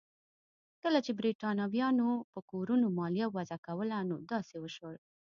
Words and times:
کله 0.81 0.99
چې 1.05 1.11
برېټانویانو 1.19 2.09
په 2.31 2.39
کورونو 2.51 2.87
مالیه 2.97 3.27
وضع 3.35 3.57
کوله 3.67 3.97
نو 4.09 4.15
داسې 4.31 4.55
وشول. 4.59 4.95